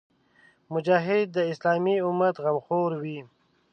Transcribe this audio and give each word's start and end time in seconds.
مجاهد 0.73 1.25
د 1.33 1.37
اسلامي 1.51 1.95
امت 2.07 2.35
غمخور 2.43 2.91
وي. 3.01 3.19